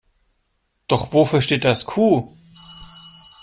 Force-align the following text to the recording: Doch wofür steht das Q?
Doch 0.87 1.13
wofür 1.13 1.41
steht 1.43 1.63
das 1.63 1.85
Q? 1.85 2.35